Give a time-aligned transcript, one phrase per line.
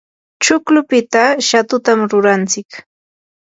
[0.43, 2.69] chuklupita shatutam rurantsik.